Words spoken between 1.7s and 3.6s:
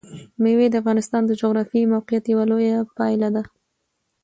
موقیعت یوه لویه پایله ده.